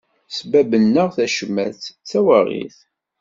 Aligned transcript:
Sbabben-aɣ 0.37 1.09
tacmat, 1.15 1.81
tawaɣit. 2.09 2.77